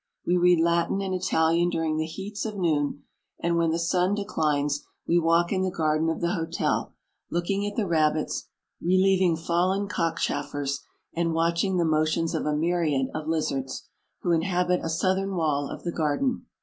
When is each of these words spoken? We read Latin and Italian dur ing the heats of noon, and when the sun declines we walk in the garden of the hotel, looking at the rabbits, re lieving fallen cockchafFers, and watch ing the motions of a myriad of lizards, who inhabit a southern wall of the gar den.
We 0.25 0.35
read 0.35 0.59
Latin 0.59 0.99
and 1.01 1.13
Italian 1.13 1.69
dur 1.69 1.83
ing 1.83 1.97
the 1.97 2.07
heats 2.07 2.43
of 2.43 2.57
noon, 2.57 3.03
and 3.39 3.55
when 3.55 3.69
the 3.69 3.77
sun 3.77 4.15
declines 4.15 4.83
we 5.07 5.19
walk 5.19 5.51
in 5.53 5.61
the 5.61 5.69
garden 5.69 6.09
of 6.09 6.21
the 6.21 6.33
hotel, 6.33 6.95
looking 7.29 7.67
at 7.67 7.75
the 7.75 7.85
rabbits, 7.85 8.47
re 8.81 8.97
lieving 8.97 9.37
fallen 9.37 9.87
cockchafFers, 9.87 10.79
and 11.15 11.33
watch 11.35 11.63
ing 11.63 11.77
the 11.77 11.85
motions 11.85 12.33
of 12.33 12.47
a 12.47 12.55
myriad 12.57 13.09
of 13.13 13.27
lizards, 13.27 13.83
who 14.21 14.31
inhabit 14.31 14.79
a 14.83 14.89
southern 14.89 15.35
wall 15.35 15.69
of 15.69 15.83
the 15.83 15.91
gar 15.91 16.17
den. 16.17 16.47